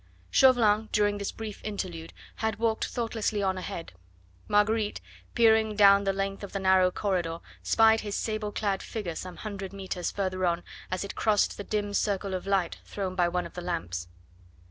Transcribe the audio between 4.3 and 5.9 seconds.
Marguerite, peering